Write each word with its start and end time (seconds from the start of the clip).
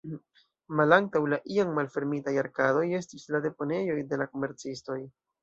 Malantaŭ 0.77 1.21
la 1.33 1.37
iam 1.55 1.75
malfermitaj 1.79 2.33
arkadoj 2.45 2.87
estis 3.01 3.27
la 3.37 3.43
deponejoj 3.45 4.01
de 4.15 4.21
la 4.25 4.29
komercistoj. 4.35 4.99